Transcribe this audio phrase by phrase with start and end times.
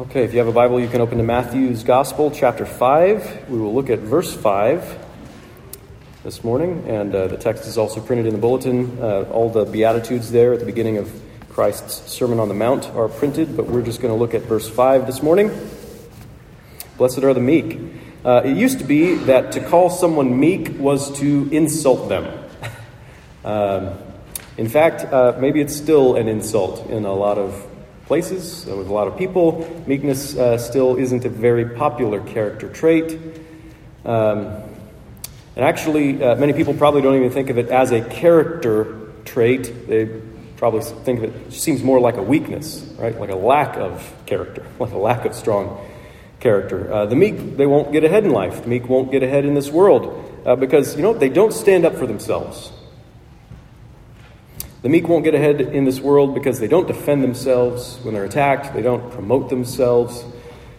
[0.00, 3.50] Okay, if you have a Bible, you can open to Matthew's Gospel, chapter 5.
[3.50, 4.96] We will look at verse 5
[6.22, 8.96] this morning, and uh, the text is also printed in the bulletin.
[9.02, 11.10] Uh, all the Beatitudes there at the beginning of
[11.48, 14.68] Christ's Sermon on the Mount are printed, but we're just going to look at verse
[14.68, 15.50] 5 this morning.
[16.96, 17.80] Blessed are the meek.
[18.24, 22.44] Uh, it used to be that to call someone meek was to insult them.
[23.44, 23.98] um,
[24.56, 27.68] in fact, uh, maybe it's still an insult in a lot of
[28.08, 29.84] places uh, with a lot of people.
[29.86, 33.16] Meekness uh, still isn't a very popular character trait.
[34.04, 34.46] Um,
[35.54, 39.86] and actually, uh, many people probably don't even think of it as a character trait.
[39.86, 40.06] They
[40.56, 43.18] probably think of it, it seems more like a weakness, right?
[43.20, 45.86] Like a lack of character, like a lack of strong
[46.40, 46.90] character.
[46.92, 48.62] Uh, the meek, they won't get ahead in life.
[48.62, 51.84] The meek won't get ahead in this world uh, because, you know, they don't stand
[51.84, 52.72] up for themselves.
[54.80, 58.24] The meek won't get ahead in this world because they don't defend themselves when they're
[58.24, 58.74] attacked.
[58.74, 60.24] They don't promote themselves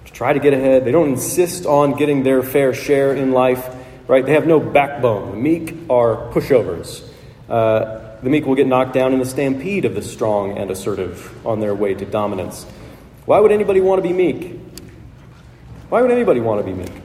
[0.05, 0.85] to try to get ahead.
[0.85, 3.67] They don't insist on getting their fair share in life,
[4.07, 4.25] right?
[4.25, 5.31] They have no backbone.
[5.31, 7.05] The meek are pushovers.
[7.49, 11.45] Uh, the meek will get knocked down in the stampede of the strong and assertive
[11.45, 12.65] on their way to dominance.
[13.25, 14.61] Why would anybody want to be meek?
[15.89, 17.01] Why would anybody want to be meek?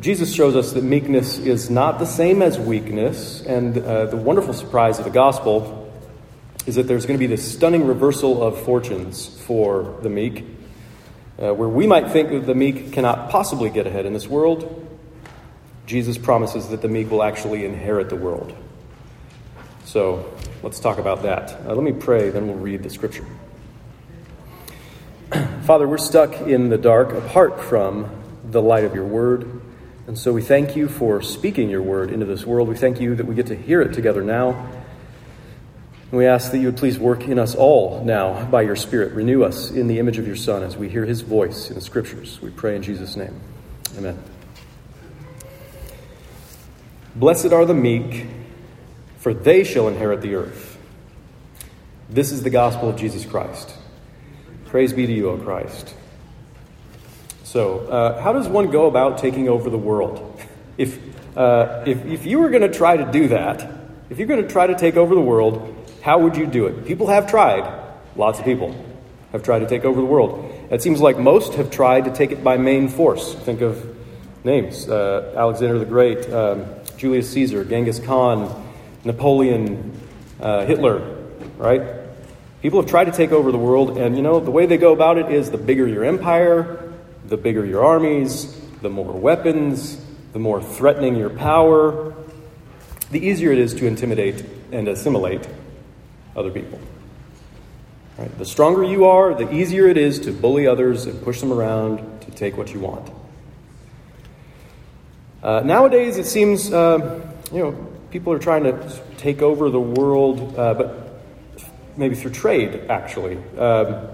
[0.00, 4.54] Jesus shows us that meekness is not the same as weakness, and uh, the wonderful
[4.54, 5.81] surprise of the gospel
[6.66, 10.44] is that there's going to be this stunning reversal of fortunes for the meek.
[11.38, 14.78] Uh, where we might think that the meek cannot possibly get ahead in this world,
[15.86, 18.56] Jesus promises that the meek will actually inherit the world.
[19.84, 21.50] So let's talk about that.
[21.66, 23.26] Uh, let me pray, then we'll read the scripture.
[25.62, 28.08] Father, we're stuck in the dark apart from
[28.44, 29.60] the light of your word.
[30.06, 32.68] And so we thank you for speaking your word into this world.
[32.68, 34.68] We thank you that we get to hear it together now.
[36.12, 39.14] And we ask that you would please work in us all now by your Spirit.
[39.14, 41.80] Renew us in the image of your Son as we hear his voice in the
[41.80, 42.38] Scriptures.
[42.42, 43.40] We pray in Jesus' name.
[43.96, 44.22] Amen.
[47.16, 48.26] Blessed are the meek,
[49.16, 50.76] for they shall inherit the earth.
[52.10, 53.74] This is the gospel of Jesus Christ.
[54.66, 55.94] Praise be to you, O Christ.
[57.42, 60.38] So, uh, how does one go about taking over the world?
[60.76, 60.98] If,
[61.38, 63.66] uh, if, if you were going to try to do that,
[64.10, 66.84] if you're going to try to take over the world, how would you do it?
[66.84, 67.80] People have tried.
[68.16, 68.74] Lots of people
[69.30, 70.52] have tried to take over the world.
[70.70, 73.34] It seems like most have tried to take it by main force.
[73.34, 73.96] Think of
[74.44, 78.70] names uh, Alexander the Great, um, Julius Caesar, Genghis Khan,
[79.04, 79.98] Napoleon,
[80.40, 81.16] uh, Hitler,
[81.56, 81.82] right?
[82.62, 84.92] People have tried to take over the world, and you know, the way they go
[84.92, 86.92] about it is the bigger your empire,
[87.26, 92.12] the bigger your armies, the more weapons, the more threatening your power,
[93.10, 95.46] the easier it is to intimidate and assimilate
[96.36, 96.78] other people.
[98.18, 98.36] Right?
[98.38, 102.20] The stronger you are, the easier it is to bully others and push them around
[102.22, 103.10] to take what you want.
[105.42, 107.20] Uh, nowadays, it seems uh,
[107.52, 107.72] you know
[108.10, 111.20] people are trying to take over the world, uh, but
[111.96, 113.38] maybe through trade, actually.
[113.58, 114.08] Um,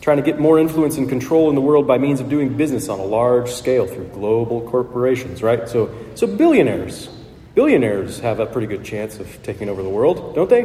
[0.00, 2.88] trying to get more influence and control in the world by means of doing business
[2.88, 5.68] on a large scale through global corporations, right?
[5.68, 7.08] So, so billionaires,
[7.54, 10.62] billionaires have a pretty good chance of taking over the world, don't they?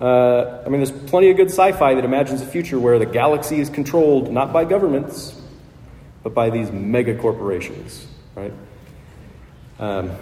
[0.00, 3.06] Uh, I mean, there's plenty of good sci fi that imagines a future where the
[3.06, 5.40] galaxy is controlled not by governments,
[6.22, 8.52] but by these mega corporations, right?
[9.78, 10.12] Um,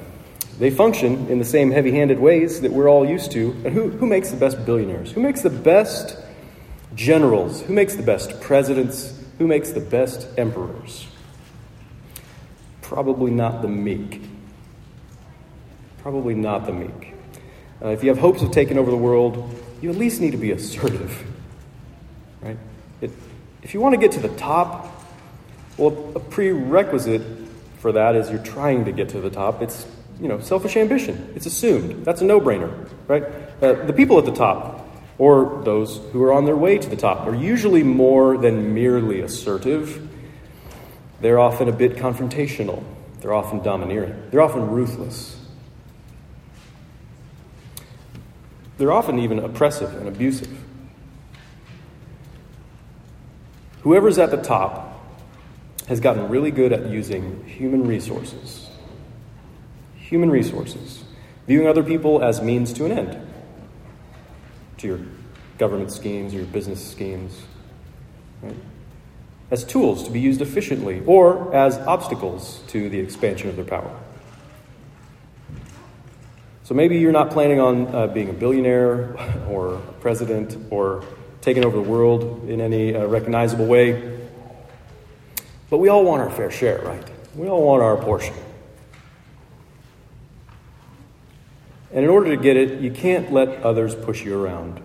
[0.59, 3.51] they function in the same heavy handed ways that we're all used to.
[3.65, 5.13] And who, who makes the best billionaires?
[5.13, 6.17] Who makes the best
[6.95, 7.61] generals?
[7.63, 9.23] Who makes the best presidents?
[9.39, 11.07] Who makes the best emperors?
[12.81, 14.23] Probably not the meek.
[15.99, 17.15] Probably not the meek.
[17.83, 20.39] Uh, if you have hopes of taking over the world, you at least need to
[20.39, 21.25] be assertive.
[22.41, 22.59] Right?
[23.01, 23.11] It,
[23.63, 25.05] if you want to get to the top,
[25.77, 27.23] well, a prerequisite
[27.79, 29.63] for that is you're trying to get to the top.
[29.63, 29.87] It's
[30.21, 31.33] you know selfish ambition.
[31.37, 32.05] It's assumed.
[32.05, 33.25] That's a no-brainer, right?
[33.63, 34.89] Uh, the people at the top,
[35.19, 39.21] or those who are on their way to the top, are usually more than merely
[39.21, 40.09] assertive.
[41.21, 42.83] They're often a bit confrontational.
[43.21, 44.31] They're often domineering.
[44.31, 45.37] They're often ruthless.
[48.79, 50.57] They're often even oppressive and abusive.
[53.83, 55.01] Whoever's at the top
[55.89, 58.69] has gotten really good at using human resources.
[59.97, 61.05] Human resources.
[61.47, 63.29] Viewing other people as means to an end.
[64.79, 65.01] To your
[65.59, 67.41] government schemes or your business schemes.
[68.43, 68.57] Right?
[69.51, 73.97] As tools to be used efficiently or as obstacles to the expansion of their power.
[76.67, 79.17] So maybe you're not planning on uh, being a billionaire
[79.49, 81.05] or a president or
[81.41, 84.19] taking over the world in any uh, recognizable way.
[85.71, 87.09] But we all want our fair share, right?
[87.37, 88.35] We all want our portion.
[91.93, 94.81] And in order to get it, you can't let others push you around.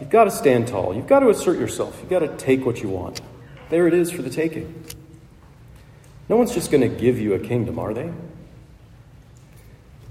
[0.00, 0.94] You've got to stand tall.
[0.94, 1.98] You've got to assert yourself.
[2.02, 3.22] You've got to take what you want.
[3.70, 4.84] There it is for the taking.
[6.28, 8.12] No one's just going to give you a kingdom, are they?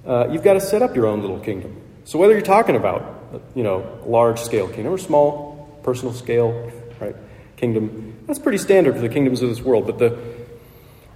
[0.05, 1.79] Uh, you've got to set up your own little kingdom.
[2.05, 7.15] So whether you're talking about, you know, large scale kingdom or small, personal scale, right,
[7.57, 9.85] kingdom, that's pretty standard for the kingdoms of this world.
[9.85, 10.17] But the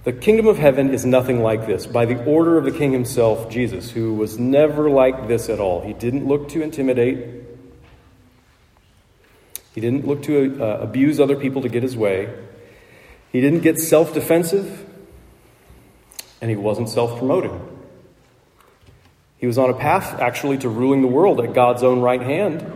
[0.06, 1.84] the kingdom of heaven is nothing like this.
[1.84, 5.80] By the order of the king himself, Jesus, who was never like this at all,
[5.80, 7.42] he didn't look to intimidate,
[9.74, 12.32] he didn't look to uh, abuse other people to get his way,
[13.32, 14.88] he didn't get self defensive,
[16.40, 17.75] and he wasn't self promoting.
[19.46, 22.68] He was on a path, actually, to ruling the world at God's own right hand.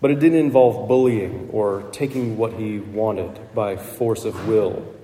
[0.00, 4.94] But it didn't involve bullying or taking what he wanted by force of will.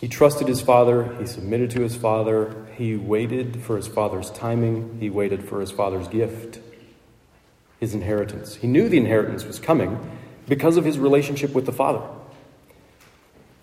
[0.00, 4.96] He trusted his father, he submitted to his father, he waited for his father's timing,
[4.98, 6.60] he waited for his father's gift,
[7.78, 8.54] his inheritance.
[8.54, 12.00] He knew the inheritance was coming because of his relationship with the father.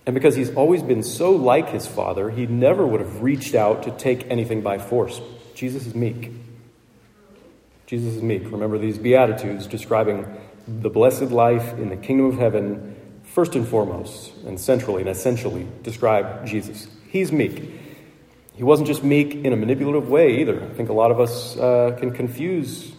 [0.06, 3.84] And because he's always been so like his father, he never would have reached out
[3.84, 5.20] to take anything by force.
[5.56, 6.32] Jesus is meek.
[7.88, 8.44] Jesus is meek.
[8.52, 10.26] Remember these Beatitudes describing
[10.68, 15.68] the blessed life in the kingdom of heaven first and foremost and centrally and essentially
[15.84, 16.88] describe Jesus.
[17.10, 17.72] He's meek.
[18.56, 20.64] He wasn't just meek in a manipulative way either.
[20.64, 22.92] I think a lot of us uh, can confuse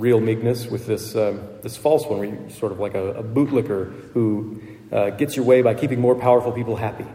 [0.00, 3.22] real meekness with this, um, this false one, where you're sort of like a, a
[3.22, 4.60] bootlicker who
[4.90, 7.06] uh, gets your way by keeping more powerful people happy.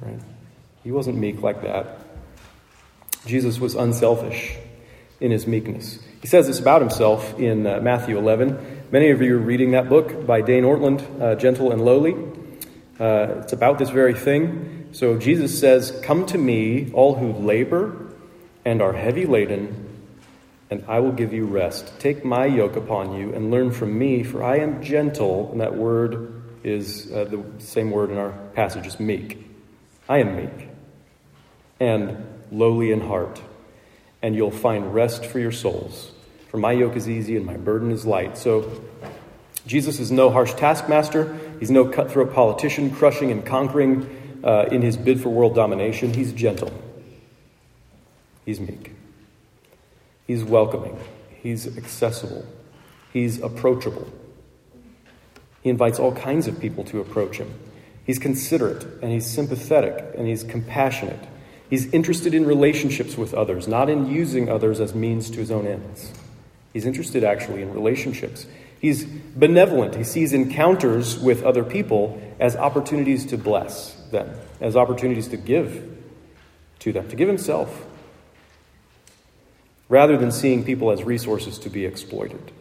[0.00, 0.20] Right?
[0.82, 1.98] He wasn't meek like that.
[3.26, 4.56] Jesus was unselfish
[5.20, 5.98] in his meekness.
[6.22, 8.86] He says this about himself in uh, Matthew 11.
[8.90, 12.14] Many of you are reading that book by Dane Ortlund, uh, Gentle and Lowly.
[12.98, 14.88] Uh, it's about this very thing.
[14.92, 18.06] So Jesus says, Come to me, all who labor
[18.64, 19.89] and are heavy laden,
[20.70, 21.92] and I will give you rest.
[21.98, 25.50] Take my yoke upon you and learn from me, for I am gentle.
[25.50, 29.44] And that word is uh, the same word in our passage is meek.
[30.08, 30.68] I am meek
[31.80, 33.40] and lowly in heart,
[34.22, 36.12] and you'll find rest for your souls.
[36.50, 38.36] For my yoke is easy and my burden is light.
[38.36, 38.82] So,
[39.66, 41.38] Jesus is no harsh taskmaster.
[41.58, 46.12] He's no cutthroat politician crushing and conquering uh, in his bid for world domination.
[46.12, 46.72] He's gentle.
[48.44, 48.92] He's meek.
[50.30, 50.96] He's welcoming.
[51.42, 52.46] He's accessible.
[53.12, 54.08] He's approachable.
[55.60, 57.52] He invites all kinds of people to approach him.
[58.04, 61.18] He's considerate and he's sympathetic and he's compassionate.
[61.68, 65.66] He's interested in relationships with others, not in using others as means to his own
[65.66, 66.12] ends.
[66.72, 68.46] He's interested actually in relationships.
[68.80, 69.96] He's benevolent.
[69.96, 74.30] He sees encounters with other people as opportunities to bless them,
[74.60, 75.98] as opportunities to give
[76.78, 77.84] to them, to give himself,
[79.90, 82.52] rather than seeing people as resources to be exploited.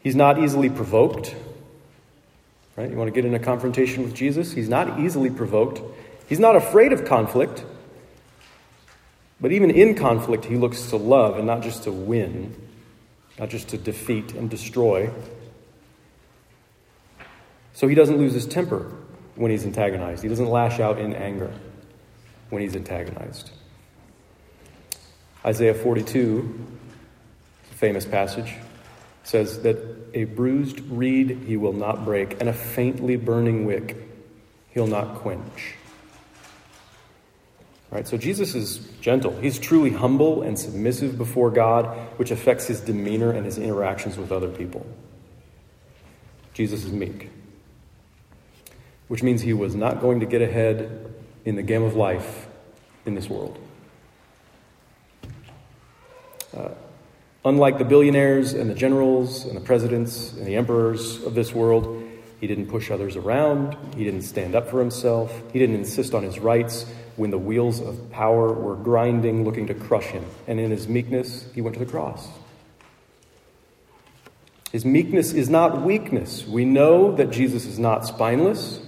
[0.00, 1.36] He's not easily provoked.
[2.74, 2.90] Right?
[2.90, 4.52] You want to get in a confrontation with Jesus?
[4.52, 5.82] He's not easily provoked.
[6.28, 7.64] He's not afraid of conflict.
[9.40, 12.54] But even in conflict, he looks to love and not just to win,
[13.38, 15.10] not just to defeat and destroy.
[17.74, 18.90] So he doesn't lose his temper
[19.34, 20.22] when he's antagonized.
[20.22, 21.52] He doesn't lash out in anger
[22.48, 23.50] when he's antagonized.
[25.48, 26.66] Isaiah 42,
[27.70, 28.52] a famous passage,
[29.24, 29.78] says that
[30.12, 33.96] a bruised reed he will not break, and a faintly burning wick
[34.72, 35.74] he'll not quench.
[37.90, 38.06] Right?
[38.06, 39.34] So Jesus is gentle.
[39.40, 41.86] He's truly humble and submissive before God,
[42.18, 44.86] which affects his demeanor and his interactions with other people.
[46.52, 47.30] Jesus is meek,
[49.06, 51.10] which means he was not going to get ahead
[51.46, 52.48] in the game of life
[53.06, 53.58] in this world.
[56.56, 56.70] Uh,
[57.44, 62.04] unlike the billionaires and the generals and the presidents and the emperors of this world,
[62.40, 63.76] he didn't push others around.
[63.96, 65.32] He didn't stand up for himself.
[65.52, 66.86] He didn't insist on his rights
[67.16, 70.24] when the wheels of power were grinding, looking to crush him.
[70.46, 72.28] And in his meekness, he went to the cross.
[74.70, 76.46] His meekness is not weakness.
[76.46, 78.80] We know that Jesus is not spineless.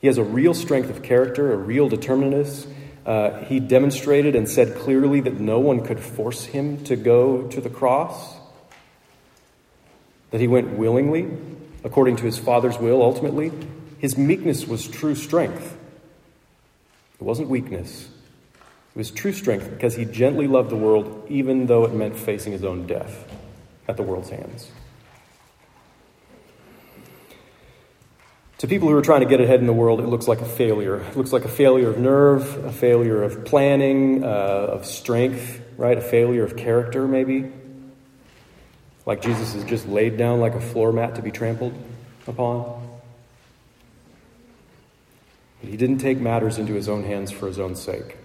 [0.00, 2.66] He has a real strength of character, a real determinateness.
[3.04, 7.60] Uh, he demonstrated and said clearly that no one could force him to go to
[7.60, 8.36] the cross,
[10.30, 11.28] that he went willingly,
[11.84, 13.50] according to his Father's will, ultimately.
[13.98, 15.76] His meekness was true strength.
[17.20, 18.08] It wasn't weakness,
[18.94, 22.52] it was true strength because he gently loved the world even though it meant facing
[22.52, 23.26] his own death
[23.88, 24.70] at the world's hands.
[28.62, 30.44] To people who are trying to get ahead in the world, it looks like a
[30.44, 31.00] failure.
[31.00, 35.98] It looks like a failure of nerve, a failure of planning, uh, of strength, right?
[35.98, 37.50] A failure of character, maybe.
[39.04, 41.74] Like Jesus is just laid down like a floor mat to be trampled
[42.28, 43.00] upon.
[45.60, 48.16] But He didn't take matters into his own hands for his own sake.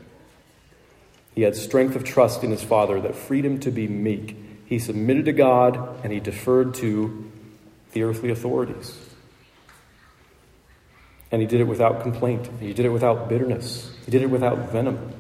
[1.34, 4.38] He had strength of trust in his Father that freed him to be meek.
[4.68, 7.32] He submitted to God and he deferred to
[7.94, 9.07] the earthly authorities.
[11.32, 12.50] And he did it without complaint.
[12.60, 13.92] He did it without bitterness.
[14.06, 15.14] He did it without venom.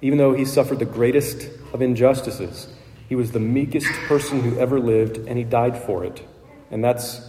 [0.00, 2.68] Even though he suffered the greatest of injustices,
[3.08, 6.22] he was the meekest person who ever lived, and he died for it.
[6.70, 7.20] And that's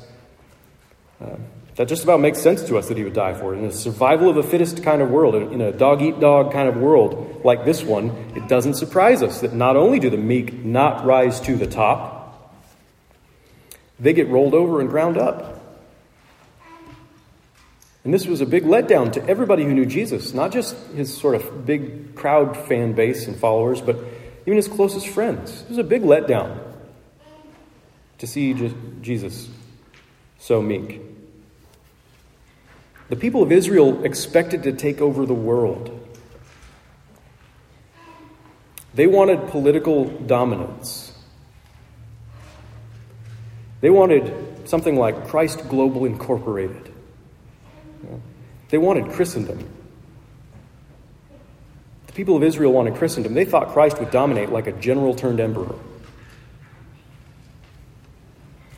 [1.22, 1.38] uh,
[1.78, 3.60] that just about makes sense to us that he would die for it.
[3.60, 6.68] In a survival of the fittest kind of world, in a dog eat dog kind
[6.68, 10.66] of world like this one, it doesn't surprise us that not only do the meek
[10.66, 12.52] not rise to the top,
[14.00, 15.57] they get rolled over and ground up.
[18.08, 21.36] And this was a big letdown to everybody who knew Jesus, not just his sort
[21.36, 23.98] of big crowd fan base and followers, but
[24.44, 25.64] even his closest friends.
[25.64, 26.58] It was a big letdown
[28.20, 28.54] to see
[29.02, 29.50] Jesus
[30.40, 31.02] so meek.
[33.10, 35.92] The people of Israel expected to take over the world.
[38.94, 41.12] They wanted political dominance.
[43.82, 46.94] They wanted something like Christ Global Incorporated.
[48.70, 49.66] They wanted Christendom
[52.08, 55.40] The people of Israel wanted Christendom, they thought Christ would dominate like a general turned
[55.40, 55.76] emperor.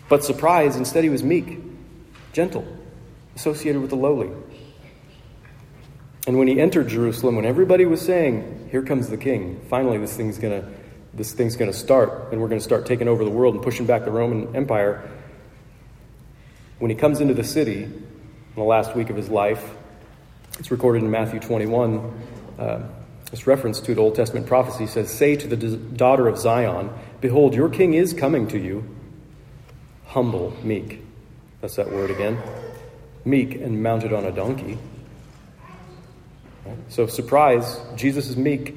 [0.10, 1.60] But surprise, instead he was meek,
[2.34, 2.66] gentle,
[3.36, 4.32] associated with the lowly.
[6.28, 10.16] And when he entered Jerusalem, when everybody was saying, Here comes the king, finally this
[10.16, 10.68] thing's gonna
[11.14, 14.06] this thing's gonna start, and we're gonna start taking over the world and pushing back
[14.06, 15.10] the Roman Empire.
[16.78, 19.74] When he comes into the city in the last week of his life,
[20.60, 22.22] it's recorded in Matthew 21.
[22.60, 22.84] Uh,
[23.32, 26.90] this reference to the Old Testament prophecy says, Say to the daughter of Zion,
[27.22, 28.84] Behold, your king is coming to you,
[30.08, 31.02] humble, meek.
[31.62, 32.42] That's that word again.
[33.24, 34.78] Meek and mounted on a donkey.
[36.90, 38.76] So, surprise, Jesus is meek.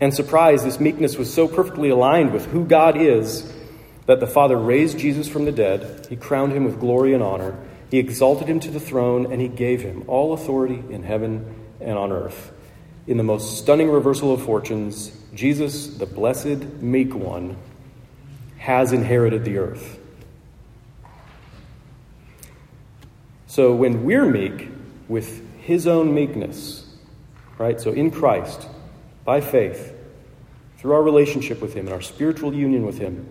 [0.00, 3.50] And surprise, this meekness was so perfectly aligned with who God is
[4.06, 6.06] that the Father raised Jesus from the dead.
[6.10, 7.56] He crowned him with glory and honor.
[7.92, 11.98] He exalted him to the throne, and he gave him all authority in heaven and
[11.98, 12.50] on earth.
[13.06, 17.58] In the most stunning reversal of fortunes, Jesus, the blessed, meek one,
[18.56, 19.98] has inherited the earth.
[23.46, 24.68] So when we're meek
[25.06, 26.86] with his own meekness,
[27.58, 27.78] right?
[27.78, 28.68] So in Christ,
[29.26, 29.94] by faith,
[30.78, 33.26] through our relationship with him and our spiritual union with him,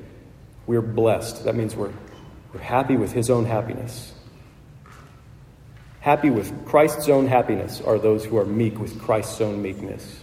[0.67, 1.45] we're blessed.
[1.45, 1.93] That means we're,
[2.53, 4.13] we're happy with his own happiness.
[6.01, 10.19] Happy with Christ's own happiness are those who are meek with Christ's own meekness.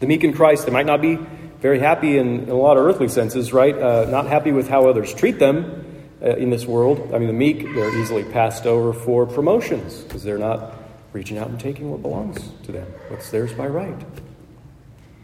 [0.00, 1.14] The meek in Christ, they might not be
[1.60, 3.78] very happy in, in a lot of earthly senses, right?
[3.78, 5.84] Uh, not happy with how others treat them
[6.20, 7.12] uh, in this world.
[7.14, 10.74] I mean, the meek, they're easily passed over for promotions because they're not
[11.12, 13.94] reaching out and taking what belongs to them, what's theirs by right.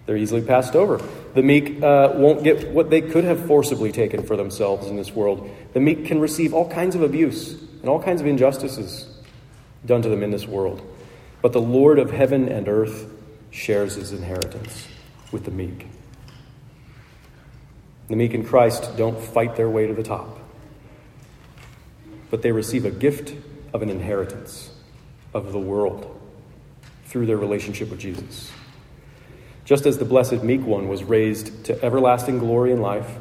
[0.06, 1.04] They're easily passed over.
[1.35, 5.11] The meek uh, won't get what they could have forcibly taken for themselves in this
[5.11, 5.50] world.
[5.73, 9.06] The meek can receive all kinds of abuse and all kinds of injustices
[9.85, 10.82] done to them in this world.
[11.42, 13.11] But the Lord of heaven and earth
[13.50, 14.88] shares his inheritance
[15.30, 15.87] with the meek.
[18.08, 20.38] The meek in Christ don't fight their way to the top,
[22.30, 23.35] but they receive a gift
[23.73, 24.70] of an inheritance
[25.35, 26.18] of the world
[27.04, 28.50] through their relationship with Jesus.
[29.64, 33.16] Just as the blessed meek one was raised to everlasting glory and life,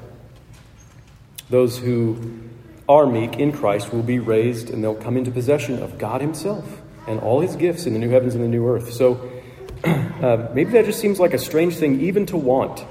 [1.50, 2.47] those who
[2.90, 6.82] are meek in Christ will be raised and they'll come into possession of God Himself
[7.08, 8.94] and all His gifts in the new heavens and the new earth.
[8.94, 9.30] So
[9.84, 12.86] uh, maybe that just seems like a strange thing even to want.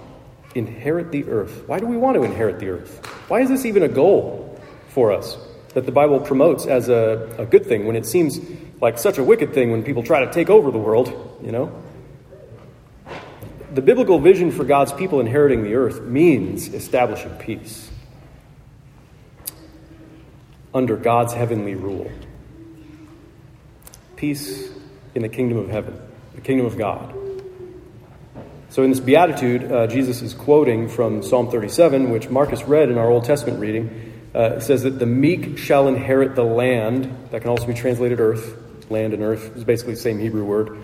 [0.55, 1.65] Inherit the earth.
[1.67, 3.05] Why do we want to inherit the earth?
[3.29, 5.37] Why is this even a goal for us
[5.75, 8.41] that the Bible promotes as a, a good thing when it seems
[8.81, 11.83] like such a wicked thing when people try to take over the world, you know?
[13.75, 17.91] The biblical vision for God's people inheriting the earth means establishing peace
[20.77, 22.11] under God's heavenly rule.
[24.17, 24.71] Peace
[25.15, 25.99] in the kingdom of heaven,
[26.35, 27.15] the kingdom of God.
[28.69, 32.99] So, in this beatitude, uh, Jesus is quoting from Psalm 37, which Marcus read in
[32.99, 34.13] our Old Testament reading.
[34.35, 37.05] Uh, it says that the meek shall inherit the land.
[37.31, 38.63] That can also be translated earth.
[38.91, 40.79] Land and earth is basically the same Hebrew word.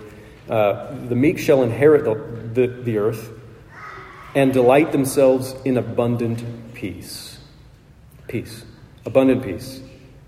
[0.49, 2.15] Uh, the meek shall inherit the,
[2.61, 3.29] the, the earth
[4.33, 7.37] and delight themselves in abundant peace.
[8.27, 8.65] Peace.
[9.05, 9.81] Abundant peace,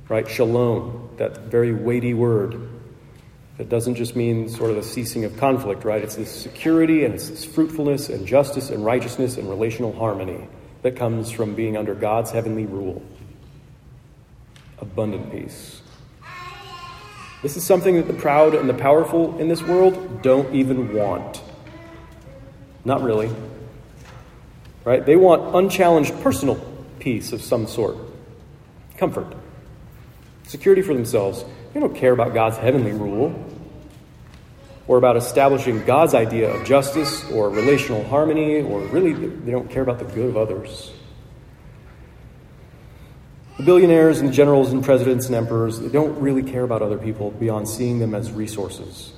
[0.09, 0.27] right?
[0.27, 2.69] Shalom, that very weighty word.
[3.57, 6.03] That doesn't just mean sort of the ceasing of conflict, right?
[6.03, 10.47] It's this security and it's this fruitfulness and justice and righteousness and relational harmony
[10.81, 13.01] that comes from being under God's heavenly rule.
[14.79, 15.81] Abundant peace.
[17.41, 21.41] This is something that the proud and the powerful in this world don't even want.
[22.83, 23.29] Not really.
[24.83, 25.05] Right?
[25.05, 26.59] They want unchallenged personal
[26.99, 27.97] peace of some sort,
[28.97, 29.35] comfort,
[30.43, 31.43] security for themselves.
[31.73, 33.33] They don't care about God's heavenly rule
[34.87, 39.81] or about establishing God's idea of justice or relational harmony, or really, they don't care
[39.81, 40.91] about the good of others.
[43.57, 46.97] The billionaires and the generals and presidents and emperors, they don't really care about other
[46.97, 49.13] people beyond seeing them as resources.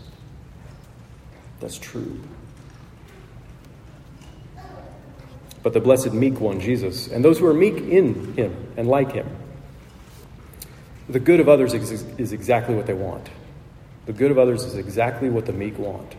[1.60, 2.22] That's true.
[5.64, 9.12] But the blessed meek one, Jesus, and those who are meek in him and like
[9.12, 9.28] him,
[11.10, 13.30] the good of others is exactly what they want.
[14.06, 16.16] The good of others is exactly what the meek want.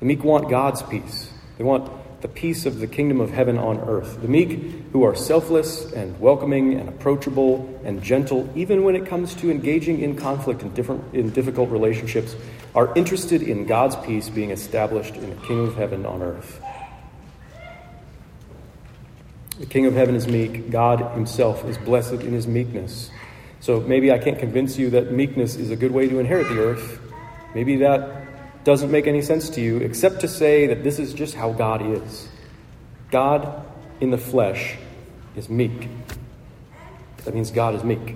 [0.00, 1.30] The meek want God's peace.
[1.56, 4.20] They want the peace of the kingdom of heaven on earth.
[4.20, 4.50] The meek
[4.92, 10.00] who are selfless and welcoming and approachable and gentle, even when it comes to engaging
[10.00, 12.34] in conflict in, different, in difficult relationships,
[12.74, 16.60] are interested in God's peace being established in the kingdom of heaven on earth.
[19.58, 20.70] The King of heaven is meek.
[20.70, 23.10] God himself is blessed in his meekness.
[23.60, 26.60] So maybe I can't convince you that meekness is a good way to inherit the
[26.60, 27.00] earth.
[27.56, 31.34] Maybe that doesn't make any sense to you, except to say that this is just
[31.34, 32.28] how God is.
[33.10, 33.64] God
[34.00, 34.76] in the flesh
[35.34, 35.88] is meek.
[37.24, 38.14] That means God is meek.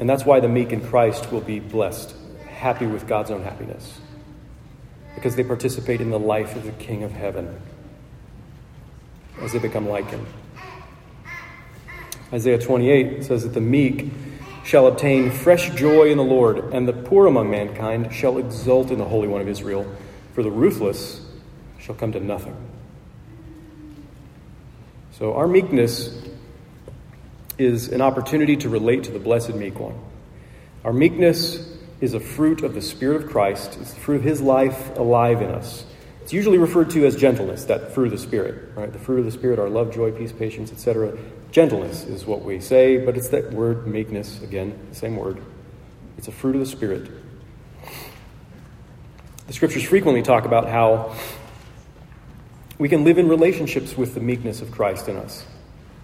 [0.00, 2.12] And that's why the meek in Christ will be blessed,
[2.48, 4.00] happy with God's own happiness,
[5.14, 7.60] because they participate in the life of the King of heaven
[9.40, 10.26] as they become like him.
[12.32, 14.10] Isaiah 28 says that the meek
[14.64, 18.98] shall obtain fresh joy in the Lord, and the poor among mankind shall exult in
[18.98, 19.86] the Holy One of Israel,
[20.34, 21.24] for the ruthless
[21.78, 22.56] shall come to nothing.
[25.12, 26.20] So, our meekness
[27.58, 29.98] is an opportunity to relate to the blessed meek one.
[30.84, 34.42] Our meekness is a fruit of the Spirit of Christ, it's the fruit of His
[34.42, 35.84] life alive in us.
[36.26, 38.92] It's usually referred to as gentleness, that fruit of the Spirit, right?
[38.92, 41.16] The fruit of the Spirit are love, joy, peace, patience, etc.
[41.52, 45.40] Gentleness is what we say, but it's that word meekness, again, the same word.
[46.18, 47.08] It's a fruit of the Spirit.
[49.46, 51.14] The scriptures frequently talk about how
[52.76, 55.46] we can live in relationships with the meekness of Christ in us.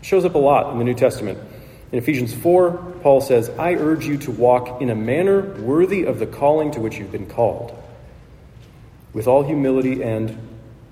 [0.02, 1.40] It shows up a lot in the New Testament.
[1.90, 2.70] In Ephesians 4,
[3.02, 6.80] Paul says, I urge you to walk in a manner worthy of the calling to
[6.80, 7.76] which you've been called
[9.12, 10.36] with all humility and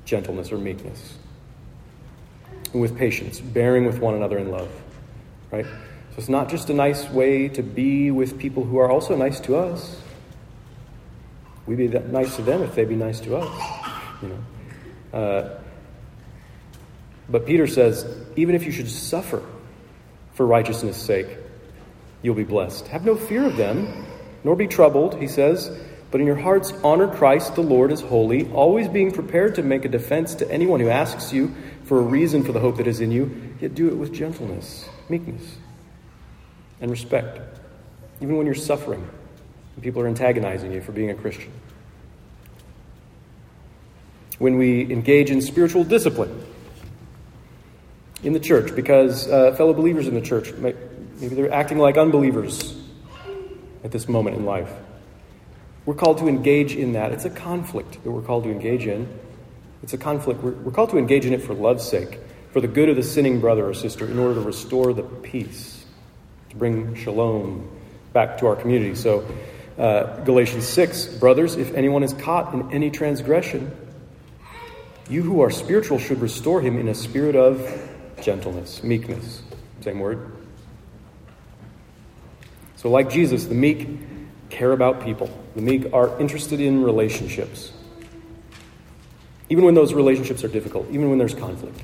[0.05, 1.17] gentleness or meekness,
[2.73, 4.69] and with patience, bearing with one another in love.
[5.51, 5.65] Right?
[5.65, 9.41] So it's not just a nice way to be with people who are also nice
[9.41, 10.01] to us.
[11.67, 13.81] We'd be nice to them if they'd be nice to us.
[14.23, 15.19] You know.
[15.19, 15.61] Uh,
[17.29, 18.05] but Peter says,
[18.37, 19.43] even if you should suffer
[20.35, 21.29] for righteousness' sake,
[22.23, 22.89] you'll be blessed.
[22.89, 24.05] Have no fear of them,
[24.43, 25.71] nor be troubled, he says
[26.11, 29.85] but in your hearts, honor Christ the Lord as holy, always being prepared to make
[29.85, 33.01] a defense to anyone who asks you for a reason for the hope that is
[33.01, 35.57] in you, yet do it with gentleness, meekness,
[36.81, 37.38] and respect,
[38.20, 39.09] even when you're suffering
[39.77, 41.53] and people are antagonizing you for being a Christian.
[44.38, 46.44] When we engage in spiritual discipline
[48.25, 52.77] in the church, because uh, fellow believers in the church, maybe they're acting like unbelievers
[53.85, 54.70] at this moment in life
[55.87, 57.12] we're called to engage in that.
[57.12, 59.09] It's a conflict that we're called to engage in.
[59.83, 60.43] It's a conflict.
[60.43, 62.19] We're, we're called to engage in it for love's sake,
[62.53, 65.85] for the good of the sinning brother or sister, in order to restore the peace,
[66.51, 67.71] to bring shalom
[68.12, 68.95] back to our community.
[68.95, 69.27] So,
[69.79, 73.75] uh, Galatians 6, brothers, if anyone is caught in any transgression,
[75.09, 77.88] you who are spiritual should restore him in a spirit of
[78.21, 79.43] gentleness, meekness.
[79.81, 80.31] Same word.
[82.77, 83.88] So, like Jesus, the meek
[84.51, 85.31] care about people.
[85.55, 87.73] The meek are interested in relationships.
[89.49, 91.81] Even when those relationships are difficult, even when there's conflict.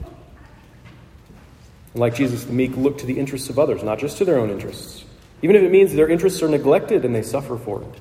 [1.93, 4.39] And like Jesus, the meek look to the interests of others, not just to their
[4.39, 5.05] own interests.
[5.43, 8.01] Even if it means their interests are neglected and they suffer for it.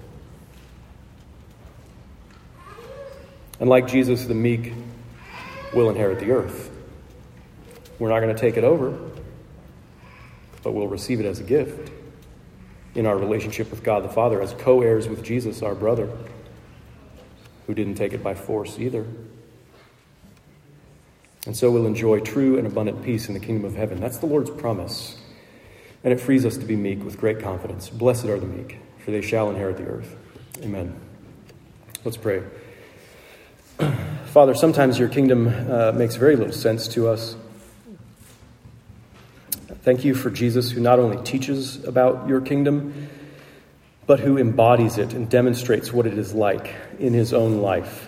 [3.59, 4.73] And like Jesus, the meek
[5.73, 6.69] will inherit the earth.
[7.97, 8.97] We're not going to take it over,
[10.61, 11.91] but we'll receive it as a gift
[12.95, 16.09] in our relationship with God the Father as co heirs with Jesus, our brother,
[17.67, 19.05] who didn't take it by force either.
[21.45, 23.99] And so we'll enjoy true and abundant peace in the kingdom of heaven.
[23.99, 25.17] That's the Lord's promise.
[26.03, 27.89] And it frees us to be meek with great confidence.
[27.89, 30.15] Blessed are the meek, for they shall inherit the earth.
[30.63, 30.99] Amen.
[32.03, 32.43] Let's pray.
[34.25, 37.35] Father, sometimes your kingdom uh, makes very little sense to us.
[39.85, 43.07] Thank you for Jesus, who not only teaches about your kingdom,
[44.07, 48.07] but who embodies it and demonstrates what it is like in his own life.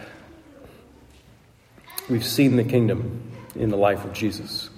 [2.09, 4.71] We've seen the kingdom in the life of Jesus.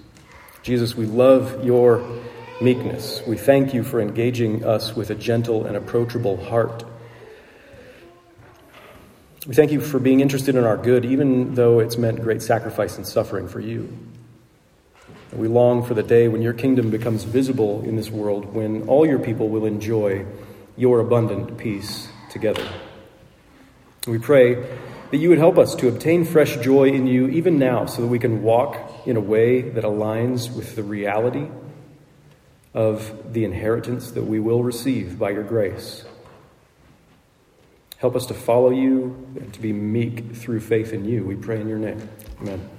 [0.62, 2.06] Jesus, we love your
[2.60, 3.22] meekness.
[3.26, 6.84] We thank you for engaging us with a gentle and approachable heart.
[9.48, 12.98] We thank you for being interested in our good, even though it's meant great sacrifice
[12.98, 14.09] and suffering for you.
[15.34, 19.06] We long for the day when your kingdom becomes visible in this world, when all
[19.06, 20.26] your people will enjoy
[20.76, 22.68] your abundant peace together.
[24.08, 24.56] We pray
[25.12, 28.08] that you would help us to obtain fresh joy in you even now so that
[28.08, 31.48] we can walk in a way that aligns with the reality
[32.74, 36.06] of the inheritance that we will receive by your grace.
[37.98, 41.26] Help us to follow you and to be meek through faith in you.
[41.26, 42.08] We pray in your name.
[42.42, 42.79] Amen.